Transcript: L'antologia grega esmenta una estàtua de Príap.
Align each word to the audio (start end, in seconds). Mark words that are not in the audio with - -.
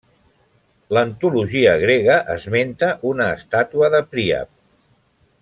L'antologia 0.97 1.75
grega 1.83 2.15
esmenta 2.37 2.91
una 3.11 3.29
estàtua 3.35 3.91
de 3.97 4.01
Príap. 4.17 4.53